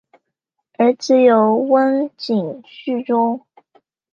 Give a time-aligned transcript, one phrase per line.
[0.79, 3.45] 儿子有温井续宗。